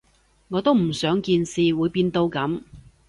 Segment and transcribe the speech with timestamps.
[0.47, 2.63] 我都唔想件事會變到噉